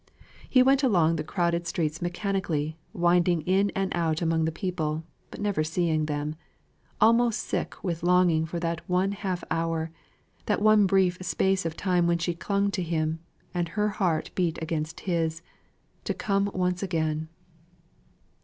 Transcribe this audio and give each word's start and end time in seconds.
He 0.49 0.63
went 0.63 0.81
along 0.81 1.15
the 1.17 1.23
crowded 1.23 1.67
streets 1.67 2.01
mechanically, 2.01 2.75
winding 2.91 3.41
in 3.41 3.69
and 3.75 3.91
out 3.93 4.19
among 4.19 4.45
the 4.45 4.51
people, 4.51 5.03
but 5.29 5.39
never 5.39 5.63
seeing 5.63 6.07
them, 6.07 6.33
almost 6.99 7.41
sick 7.41 7.75
with 7.83 8.01
longing 8.01 8.47
for 8.47 8.59
that 8.59 8.81
one 8.89 9.11
half 9.11 9.43
hour 9.51 9.91
that 10.47 10.59
one 10.59 10.87
brief 10.87 11.19
space 11.21 11.67
of 11.67 11.77
time 11.77 12.07
when 12.07 12.17
she 12.17 12.33
clung 12.33 12.71
to 12.71 12.81
him, 12.81 13.19
and 13.53 13.69
her 13.69 13.89
heart 13.89 14.31
beat 14.33 14.57
against 14.59 15.01
his 15.01 15.43
to 16.05 16.15
come 16.15 16.49
once 16.51 16.81
again. 16.81 17.27